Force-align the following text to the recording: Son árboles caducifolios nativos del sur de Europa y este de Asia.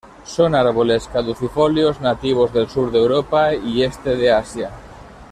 Son 0.25 0.55
árboles 0.55 1.07
caducifolios 1.07 2.01
nativos 2.01 2.51
del 2.51 2.67
sur 2.67 2.91
de 2.91 2.97
Europa 2.97 3.53
y 3.53 3.83
este 3.83 4.15
de 4.15 4.31
Asia. 4.31 4.71